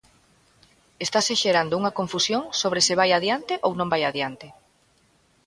[1.05, 4.47] Estase xerando unha confusión sobre se vai adiante ou non vai adiante.